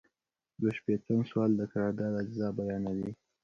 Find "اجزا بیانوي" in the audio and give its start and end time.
2.21-3.11